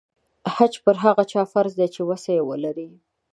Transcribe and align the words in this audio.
حج 0.55 0.73
پر 0.83 0.95
هغه 1.03 1.23
چا 1.31 1.41
فرض 1.53 1.73
دی 1.79 1.87
چې 1.95 2.01
وسه 2.09 2.29
یې 2.37 2.43
ولري. 2.49 2.89